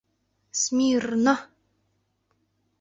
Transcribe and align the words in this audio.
Смир-рно-о! 0.61 1.35